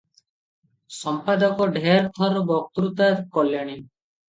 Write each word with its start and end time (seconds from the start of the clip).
ସମ୍ପାଦକ 0.99 1.69
ଢେର 1.77 2.01
ଥର 2.17 2.43
ବକ୍ତୃତା 2.51 3.13
କଲେଣି। 3.39 3.79